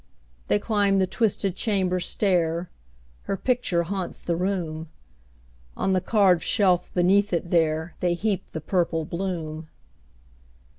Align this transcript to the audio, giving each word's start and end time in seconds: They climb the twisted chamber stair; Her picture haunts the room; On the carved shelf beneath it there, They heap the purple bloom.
They 0.47 0.57
climb 0.57 0.97
the 0.97 1.05
twisted 1.05 1.55
chamber 1.55 1.99
stair; 1.99 2.71
Her 3.25 3.37
picture 3.37 3.83
haunts 3.83 4.23
the 4.23 4.35
room; 4.35 4.89
On 5.77 5.93
the 5.93 6.01
carved 6.01 6.41
shelf 6.41 6.91
beneath 6.95 7.31
it 7.33 7.51
there, 7.51 7.93
They 7.99 8.15
heap 8.15 8.49
the 8.49 8.61
purple 8.61 9.05
bloom. 9.05 9.69